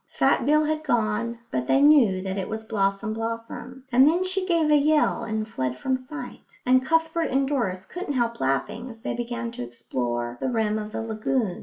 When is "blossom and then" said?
3.13-4.23